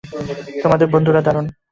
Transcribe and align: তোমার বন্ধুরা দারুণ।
তোমার 0.61 0.79
বন্ধুরা 0.93 1.21
দারুণ। 1.21 1.45